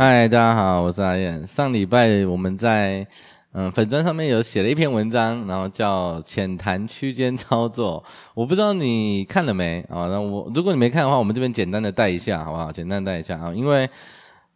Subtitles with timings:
[0.00, 1.44] 嗨，大家好，我是阿燕。
[1.44, 3.04] 上礼拜我们在
[3.50, 8.00] 嗯粉砖上面有写了一篇文章，然后叫《浅谈区间操作》。
[8.32, 10.06] 我不知道你看了没啊？
[10.06, 12.70] 那我如果你没看的话，我们这边简单的带一下，好不好？
[12.70, 13.90] 简单带一下啊，因为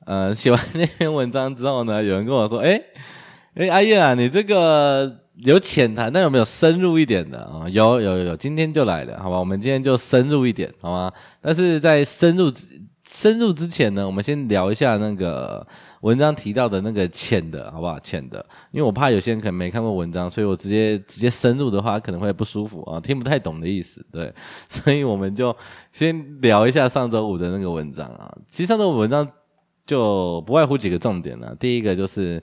[0.07, 2.81] 呃写完那篇文章之后呢，有人跟我说，哎
[3.57, 7.69] 哎，阿燕啊，你这个有浅谈，但有没有深入一点的啊？
[7.69, 9.41] 有有有，今天就来了，好吧？
[9.41, 11.13] 我们今天就深入一点，好吗？
[11.41, 12.81] 但是在深入之
[13.13, 15.65] 深入之前呢，我们先聊一下那个
[16.01, 18.01] 文章提到的那个浅的，好不好？
[18.01, 24.33] 浅的，因为我怕有些人可能没看过文章，所以我直接直接深入的话可能会不舒服啊，听不太懂的意思，对，
[24.67, 25.55] 所以我们就
[25.93, 28.35] 先聊一下上周五的那个文章啊。
[28.49, 29.29] 其实上周五文章
[29.85, 32.43] 就不外乎几个重点了，第一个就是，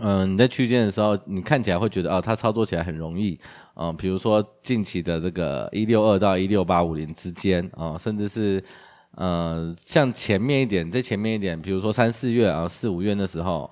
[0.00, 3.38] 嗯，你在区间的时候，你看起来会觉得哦，它操作起来很容易
[3.74, 8.64] 啊，比如说近期的这个一六二到一六八五零之间啊，甚至是。
[9.14, 13.70] 呃，像前面一点，在前面一点，比如说三四月啊，四五月的时候，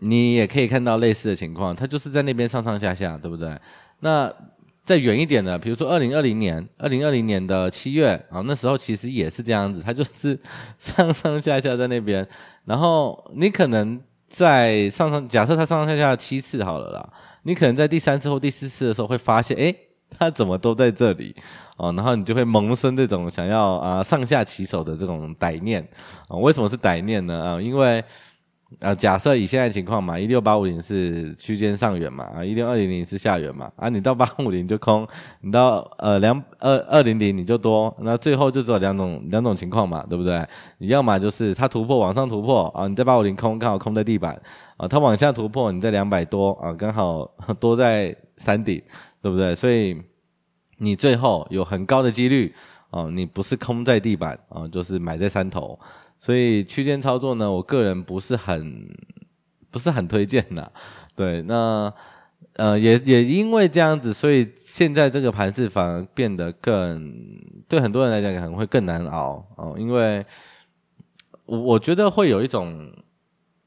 [0.00, 3.56] 你也可以看到类似的情况，它就是在那边上上下下，对不对？
[4.00, 4.32] 那
[4.84, 10.38] 再远一点的，比如说二零二零年，二零二零年的七月啊，那时候其实也是这样子，它就是
[10.78, 12.26] 上上下下在那边，
[12.64, 19.76] 然后你可能在上上，假设它上上下下七次好了啦，你可能在第三次或第四次的时候会发现，诶，
[20.18, 21.36] 它怎么都在这里？
[21.78, 25.80] 哦，然后你就会萌生这种想要啊上下其手的这种歹念
[26.28, 26.36] 啊？
[26.36, 27.40] 为什么是歹念呢？
[27.40, 28.02] 啊，因为
[28.80, 35.06] 啊，假设以现在情况嘛，一六八五零是区间上缘嘛，啊，一六二零零是下缘嘛，啊，你到八五零就空，
[35.40, 40.44] 你到呃两二二零零你就多，那最后就只有两种两种情况嘛，对不对？
[40.78, 44.38] 你要么就是它突破往上突破啊，你在八五零空刚好空在地板
[44.76, 47.24] 啊，它往下突破你在两百多啊，刚好
[47.60, 48.82] 多在山顶，
[49.22, 49.54] 对不对？
[49.54, 49.96] 所以。
[50.78, 52.54] 你最后有很高的几率
[52.90, 55.78] 哦，你不是空在地板啊，就是买在山头，
[56.18, 58.88] 所以区间操作呢，我个人不是很
[59.70, 60.72] 不是很推荐的。
[61.14, 61.92] 对，那
[62.54, 67.14] 呃也也因为这样子，所以现在这个盘势反而变得更
[67.68, 70.24] 对很多人来讲可能会更难熬哦，因为
[71.44, 72.90] 我我觉得会有一种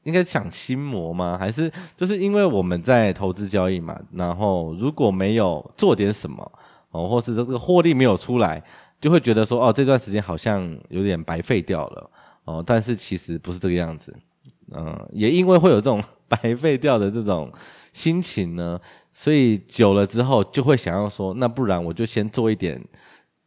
[0.02, 1.36] 应该想心魔吗？
[1.38, 6.50] 还是就是因为我们在投资交易嘛，然后如果没有做点什么。
[6.92, 8.62] 哦，或是这个获利没有出来，
[9.00, 12.10] 就会觉得说，哦，这段时间好像有点白费掉了，
[12.44, 14.14] 哦，但是其实不是这个样子，
[14.70, 17.52] 嗯，也因为会有这种 白费掉的这种
[17.92, 18.80] 心情呢，
[19.12, 22.82] 所以久了之后就会想要说，那不然我就先做一点，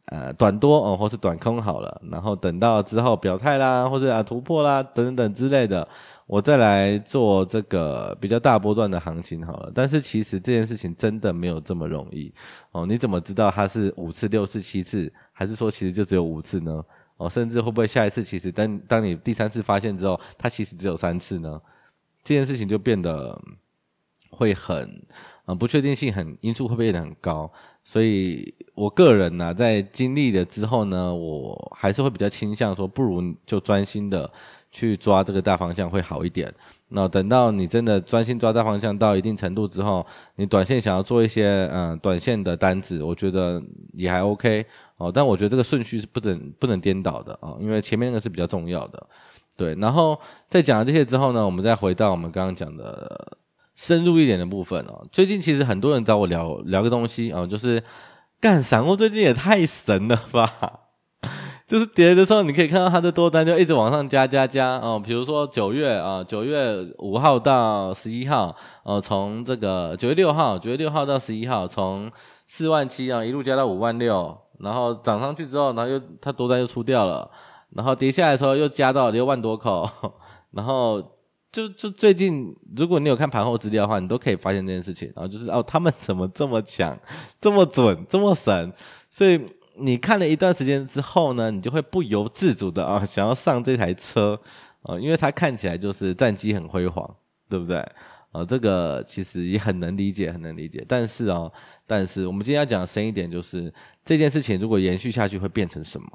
[0.06, 5.86] 呃，短多哦，或是短空好了，然后等到之后表态啦，或者啊突破啦，等等之类的。
[6.28, 12.32] 我再来做这个比较大波段的行情好了，但是其实这件事情真的没有这么容易
[12.72, 12.84] 哦。
[12.84, 16.84] 你怎么知道它是五次、六次、七次，还是说其实就只有五次呢？
[17.16, 21.60] 哦，甚至会不会下一次其实当当你第三次发现之后，它其实只有三次呢？
[22.22, 23.40] 这件事情就变得
[24.30, 25.00] 会很
[25.46, 27.50] 啊不确定性很因素会变得很高。
[27.82, 34.30] 所以我个人呢、在经历了之后呢，我还是会比较倾向说，不如就专心的。
[34.72, 36.52] 去抓这个大方向会好一点。
[36.88, 43.62] 那等到你真的专心抓大方向到一定程度之后，你短线想要做一些嗯、短线的单子，我觉得
[43.94, 44.66] 也还 OK
[44.98, 45.10] 哦。
[45.10, 49.06] 但我觉得这个顺序是不能不能颠倒的啊、因为前面那个是比较重要的。
[49.56, 50.20] 对，然后
[50.50, 53.38] 在讲了这些之后呢，我们再回到我们刚刚讲的
[53.76, 55.06] 深入一点的部分哦。
[55.12, 57.80] 最近其实很多人找我聊聊个东西、哦，就是
[58.40, 60.50] 干散户最近也太神了吧。
[61.66, 65.02] 就是跌的时候，你可以看到它的多单就一直往上加加加哦。
[65.04, 68.54] 比如说九月啊，九月五号到十一号，
[68.84, 72.08] 哦，从这个九月六号，九月六号到十一号，从
[72.46, 77.28] 四万七啊一路加到五万六，然后涨上去之后，然后又它多单又出掉了，
[77.70, 79.90] 然后跌下来的时候又加到六万多口，
[80.52, 81.02] 然后
[81.56, 85.10] 就就最近，如果你有看盘后资料的话，你都可以发现这件事情。
[85.16, 86.98] 然后就是哦，他们怎么这么强，
[87.40, 88.72] 这么准，这么神，
[89.10, 89.40] 所以。
[89.78, 94.40] 你看了一段时间之后呢，你就会不由自主的啊，想要上这台车
[94.80, 97.14] 啊，因为它看起来就是战绩很辉煌，
[97.46, 97.76] 对不对？
[98.32, 100.82] 啊，这个其实也很能理解，很能理解。
[100.88, 101.52] 但是哦，
[101.86, 103.70] 但是我们今天要讲深一点，就是
[104.02, 106.08] 这件事情如果延续下去会变成什么？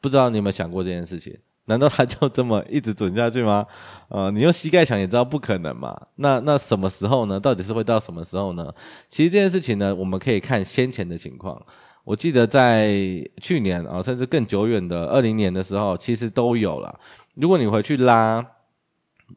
[0.00, 1.38] 不知道你有没有想过这件事情？
[1.66, 3.64] 难道他就这么一直准下去吗？
[4.08, 5.98] 呃，你用膝盖想也知道不可能嘛。
[6.16, 7.38] 那那什么时候呢？
[7.38, 8.72] 到底是会到什么时候呢？
[9.08, 11.60] 其实这件事情呢，我们可以看先前的情况。
[12.04, 12.90] 我记得在
[13.40, 16.98] 去年啊，甚至更久远的二零年的时候，其实都有了。
[17.34, 18.44] 如果你回去拉，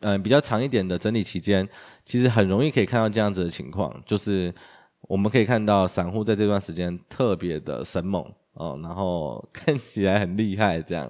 [0.01, 1.65] 嗯、比较长一点的整理期间，
[2.05, 4.53] 其实很容易可以看到这样子的情况，就是
[5.01, 11.09] 我们可以看到散户在这段时间特别的神猛哦，然后看起来很厉害这样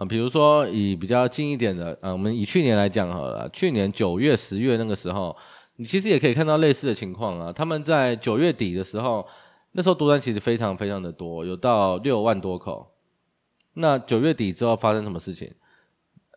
[0.00, 5.36] 呃，比如说以比较近一点的，呃，我们以去年来讲好了，去年九月、十月那个时候，
[5.76, 7.52] 你其实也可以看到类似的情况啊。
[7.52, 9.26] 他们在九月底的时候，
[9.72, 12.94] 那时候多单其实非常非常的多，有到六万多口。
[13.74, 15.52] 那九月底之后发生什么事情？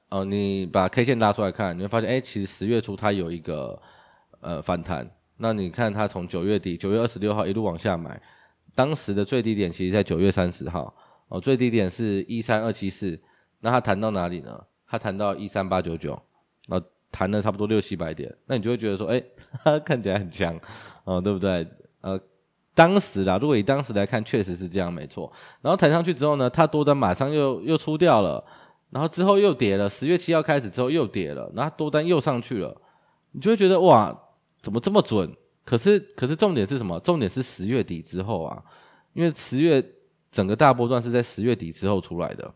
[0.10, 3.82] 哦、你把 K 线拉出来看，你会发现，哎，其实十月初它有一个
[4.42, 5.10] 呃反弹。
[5.38, 8.22] 那你看它从九月底九月二十六号一路往下买，
[8.76, 10.94] 当时的最低点其实在九月三十号，
[11.30, 13.18] 哦，最低点是一三二七四。
[13.64, 14.64] 那它弹到哪里呢？
[14.86, 16.10] 它弹到一三八九九，
[16.68, 18.32] 然后弹了差不多六七百点。
[18.46, 19.24] 那你就会觉得说，哎，
[19.64, 20.60] 它 看起来很强，
[21.06, 21.66] 哦，对不对？
[22.02, 22.20] 呃。
[22.76, 25.32] 当时啦，如果以当时来看，确实是这样，没错。
[25.62, 28.44] 然后弹上去之后呢，它多单马上又又出掉了，
[28.90, 29.88] 然后之后又跌了。
[29.88, 32.76] 十月七号开始之后又跌了，然后多单又上去了，
[33.34, 34.12] 你就会觉得哇，
[34.64, 35.32] 怎么这么准？
[35.64, 37.00] 可是可是重点是什么？
[37.02, 38.64] 重点是十月底之后啊，
[39.14, 39.84] 因为十月
[40.32, 42.52] 整个大波段是在十月底之后出来的。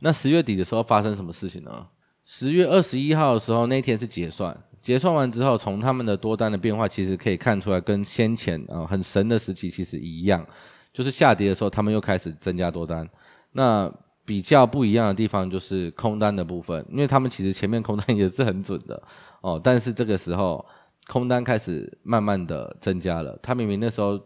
[0.00, 1.86] 那十月底的时候发生什么事情呢？
[2.24, 4.56] 十月二十一号的时候，那天是结算。
[4.80, 10.46] 结算完之后，从他们的多单的变化，其实可以看出来，跟先前啊、很神的时期其实一样，
[10.92, 13.08] 就是下跌的时候，他们又开始增加多单。
[13.52, 13.90] 那
[14.26, 19.02] 比较不一样的地方就是空单的部分，因为他们其实前面空单也是很准的
[19.40, 20.64] 哦，但是这个时候
[21.06, 23.38] 空单开始慢慢的增加了。
[23.42, 24.20] 他明明那时候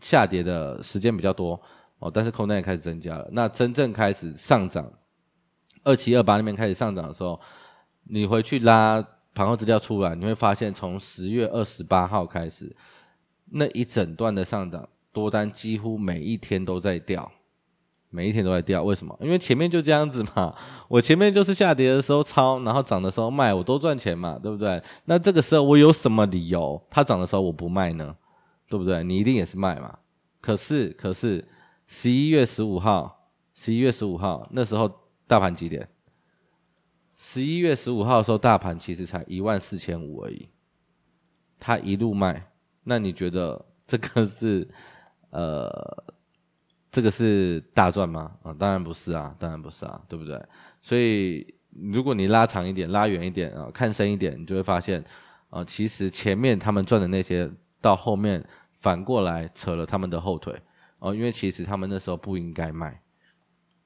[0.00, 1.60] 下跌的时间比较多
[1.98, 3.28] 哦，但是空单也开始增加了。
[3.32, 4.90] 那真正开始上涨，
[5.84, 7.40] 二七二八那边开始上涨的时候，
[8.04, 9.04] 你回去拉。
[9.36, 12.74] 盘后资料出来，你会发现从十月二十八号开始，
[13.50, 17.30] 那一整段的上涨多单几乎每一天都在掉，
[18.08, 18.82] 每一天都在掉。
[18.82, 19.14] 为什么？
[19.20, 20.54] 因为前面就这样子嘛，
[20.88, 24.82] 我前面就是下跌的时候抄，然后涨的时候卖，我都赚钱嘛，对不对？
[25.04, 28.16] 那这个时候我有什么理由它涨的时候我不卖呢？
[28.70, 29.04] 对不对？
[29.04, 29.98] 你一定也是卖嘛。
[30.40, 31.46] 可是，可是
[31.86, 34.92] 十一月十五号，十一月十五号那时候
[35.26, 35.88] 大盘几点？
[37.16, 40.48] 十一月十五号的时候，大盘其实才一万四千五而已，
[41.58, 42.50] 它一路卖，
[42.84, 44.68] 那你觉得这个是
[45.30, 46.04] 呃，
[46.90, 48.36] 这个是大赚吗？
[48.42, 50.42] 啊、当然不是啊，当然不是啊，对不对？
[50.82, 55.02] 所以如果你拉长一点、拉远一点啊、看深一点，你就会发现
[55.48, 57.50] 啊、其实前面他们赚的那些，
[57.80, 58.44] 到后面
[58.80, 60.54] 反过来扯了他们的后腿
[60.98, 63.00] 哦、因为其实他们那时候不应该卖。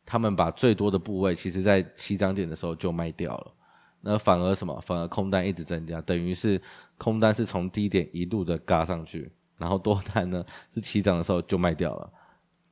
[0.07, 3.53] 他们把最多的部位，其实在起涨点的时候就卖掉了，
[4.01, 4.77] 那反而什么？
[4.85, 6.61] 反而空单一直增加，等于是
[6.99, 12.13] 空单是从低点一路的嘎上去，然后多单呢是起涨的时候就卖掉了，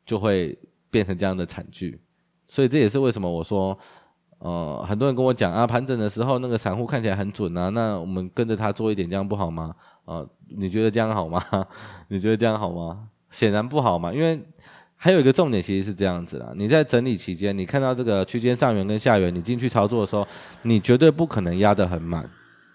[0.05, 0.59] 就会
[0.91, 2.01] 变成这样的惨剧。
[2.49, 3.79] 所以这也是为什么我说，
[4.39, 9.77] 呃，很多人跟我讲啊，盘整的时候那个散户看起来很准啊，那我们跟着他做一点，这样不好吗？
[10.07, 11.41] 啊、呃，你觉得这样好吗？
[12.09, 13.11] 你觉得这样好吗？
[13.31, 14.41] 显然不好嘛，因为。
[15.01, 16.53] 还有一个重点，其实是这样子啦。
[16.57, 20.27] 你在整理期间，你看到这个区间上缘跟下缘，你进去操作的时候，
[20.65, 22.29] 你绝对不可能压得很满，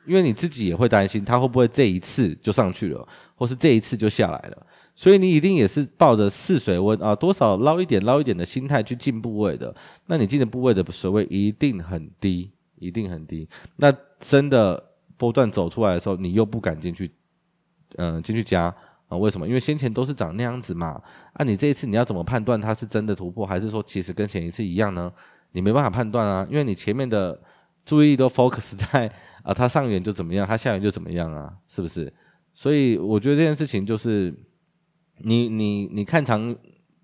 [0.05, 3.05] 因为你自己也会担心它会不会这一次就上去了，
[3.35, 4.65] 或是这一次就下来了。
[4.95, 9.75] 所以你一定也是抱着试水温啊，多少捞一点捞一点的心态去进部位的。
[10.05, 13.45] 那你进的部位的水位一定很低，一定很低。
[13.75, 14.81] 那真的
[15.17, 17.12] 波段走出来的时候，你又不敢进去，
[17.98, 18.74] 嗯、进去加。
[19.17, 19.48] 为什么？
[19.48, 21.01] 因为先前都是长那样子嘛。
[21.34, 25.12] 啊，你这一次你要怎么判断它是真的突破，还是说其实跟前一次一样呢？
[25.51, 27.39] 你没办法判断啊，因为你前面的
[27.86, 29.12] 注意力都 focus 在
[29.43, 32.12] 啊，它上缘就怎么样，它下缘就怎么样啊，是不是？
[32.53, 34.34] 所以我觉得这件事情就是，
[35.20, 36.55] 你你你看长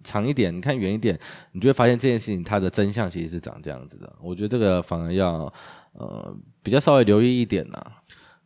[0.04, 1.20] 长一点，你看远一点，
[1.52, 4.12] 你就会发现这件事情它的真相其实是长这样子的。
[4.22, 5.52] 我觉得这个反而要
[5.94, 7.80] 呃比较稍微留意一点呐。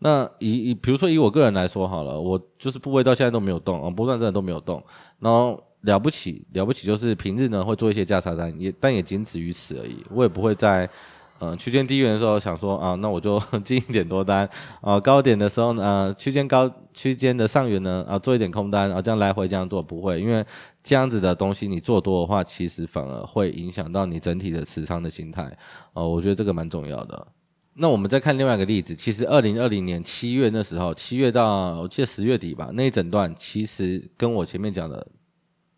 [0.04, 4.84] 那以以比如说以我个人来说好了，我就是部位到现在都没有动啊，波段真的都没有动。
[5.20, 10.04] 然后了不起了不起就是平日呢会做一些价差单，也但也仅止于此而已。
[10.10, 10.90] 我也不会在
[11.40, 14.50] 呃区间低缘的时候想说啊，那我就 进一点多单
[14.82, 20.46] 啊，高点的时候呢，区间高区间的上缘呢啊做一点空单啊，这样来回这样做不会，因为
[20.84, 25.44] 这样子的东西你做多的话，其实反而会影响到你整体的持仓的心态、
[25.94, 27.26] 啊，我觉得这个蛮重要的。
[27.76, 35.08] 那我们再看另外一个例子，其实二零二零年七月那时候，七月到我记得十月底吧，那一整段其实跟我前面讲的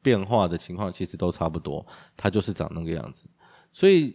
[0.02, 1.86] 变化的情况其实都差不多，
[2.18, 3.26] 它就是长那个样子。
[3.72, 4.14] 所以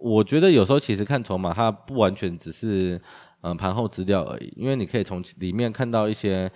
[0.00, 3.00] 我觉得有时候其实看筹码，它不完全只是
[3.40, 6.50] 嗯盘后资料而已，因为你可以从里面看到一些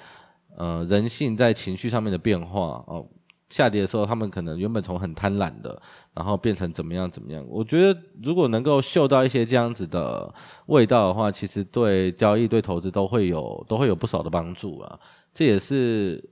[0.56, 3.08] 呃人性在情绪上面的变化哦。
[3.50, 5.80] 下跌的时候，他们可能原本从很贪婪的，
[6.14, 7.44] 然后变成怎么样怎么样。
[7.48, 10.32] 我觉得如果能够嗅到一些这样子的
[10.66, 14.98] 味道的话，其实对交易、对投资都会有都会有不少的帮助啊。
[15.32, 16.22] 这也是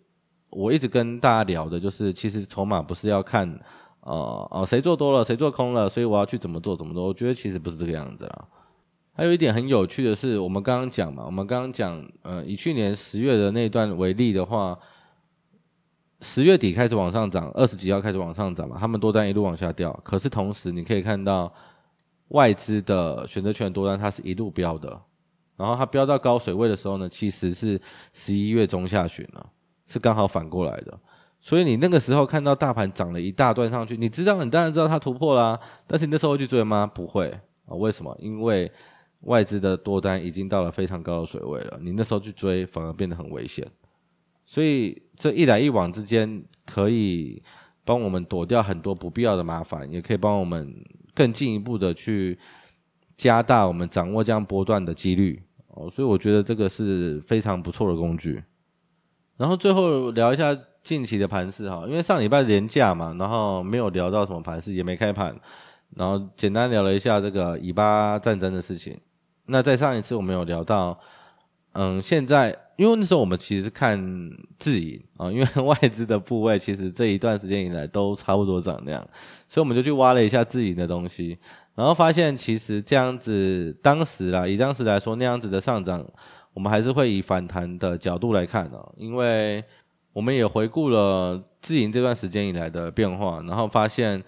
[0.50, 3.48] 我一直跟大家聊的，就是其实筹码不是要看
[4.00, 7.06] 哦哦，谁做多了，谁做空了，所以我要去怎么做怎么做？
[7.06, 8.48] 我觉得其实不是这个样子啦。
[9.14, 14.78] 还有一点很有趣的是，我们刚刚讲嘛，我们刚刚讲，呃，以去年十月的那段为例的话，
[16.22, 19.92] 十月底开始往上涨，二十几号开始往上涨嘛，他们多单一路往下掉。
[20.02, 21.52] 可是同时你可以看到
[22.28, 24.88] 外资的选择权多单，它是一路飙的，
[25.56, 27.80] 然后它飙到高水位的时候呢，其实是
[28.12, 29.46] 十一月中下旬了，
[29.84, 30.98] 是刚好反过来的。
[31.40, 36.86] 所以你那个时候看到大盘涨了一大段上去，你知道，你当然知道它突破啦，但是你那时候会去追吗？
[36.86, 37.28] 不会
[37.66, 38.16] 啊，为什么？
[38.20, 38.70] 因为
[39.22, 43.68] 外资的多单已经到了非常高的水位了，你那时候去追反而变得很危险，
[44.52, 47.42] 所以这一来一往之间可以
[47.86, 50.74] 帮我们躲掉很多不必要的麻烦，也可以帮我们
[51.14, 52.38] 更进一步的去
[53.16, 58.44] 加大我们掌握这样波段的几率哦，所以我觉得这个是非常不错的工具。
[59.38, 60.54] 然后最后聊一下
[60.84, 65.34] 近期的盘势哈，因为上礼拜连假嘛，然后没有聊到什么盘势，也没开盘，
[65.96, 69.00] 然后简单聊了一下这个以巴战争的事情。
[69.46, 71.00] 那在上一次我们有聊到，
[71.72, 73.98] 嗯，现在因为那时候我们其实看
[74.58, 79.08] 自营啊，因为 外资的部位其实这一段时间以来都差不多涨那样，
[79.48, 81.38] 所以我们就去挖了一下自营的东西，
[81.74, 86.04] 然后发现其实这样子当时啦，以当时来说那样子的上涨，
[86.54, 89.62] 我们还是会以反弹的角度来看哦，因为
[90.12, 94.22] 我们也回顾了自营这段时间以来的变化，然后发现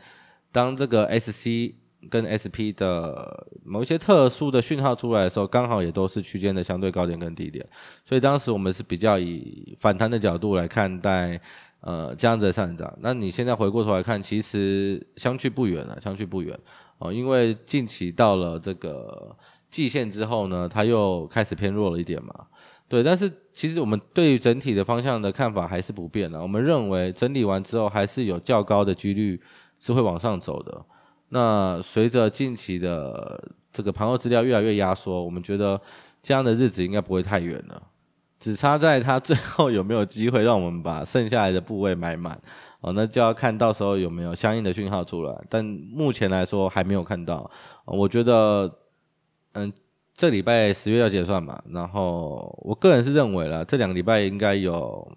[0.52, 1.74] 当这个 SC。
[2.10, 7.66] 跟 SP 的某一些特殊的讯号出来的时候，刚好也都是区间的相对高点跟低点，
[8.04, 11.40] 所以当时我们是比较以反弹的角度来看待，
[11.80, 12.92] 呃，这样子的上涨。
[13.00, 16.58] 那你现在回过头来看，其实相去不远了，相去不远
[16.98, 19.36] 哦，因为近期到了这个
[19.70, 22.32] 季线之后呢，它又开始偏弱了一点嘛，
[22.88, 23.02] 对。
[23.02, 29.40] 但是其实我们对于整体的方向的看法还是不变的，我们认为整理完之后还是有较高的几率
[29.78, 30.84] 是会往上走的。
[31.30, 35.80] 那随着近期的这个盘后资料越来越压缩，我们觉得
[36.22, 37.82] 这样的日子应该不会太远了，
[38.38, 42.40] 只差在它最后有没有机会让我们把剩下来的部位买满
[42.80, 45.44] 哦，那就要看到时候有没有相应的讯号出来。
[45.48, 47.50] 但目前来说还没有看到，
[47.84, 48.70] 我觉得，
[49.52, 49.72] 嗯，
[50.14, 55.10] 这礼拜十月要结算嘛，然后我个人是认为了，这两个礼拜应该有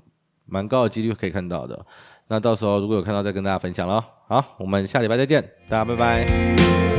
[0.46, 1.86] 蛮高的几率可以看到的。
[2.28, 4.04] 那到时候如果有看到，再跟大家分享喽。
[4.28, 6.97] 好，我们下礼拜再见，大家拜拜。